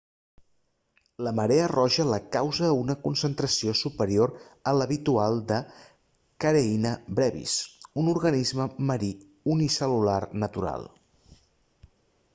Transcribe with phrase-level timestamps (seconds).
[1.25, 4.31] la marea roja la causa una concentració superior
[4.71, 5.59] a l'habitual de
[6.45, 7.55] karenia brevis
[8.05, 9.11] un organisme marí
[9.57, 10.89] unicel·lular natural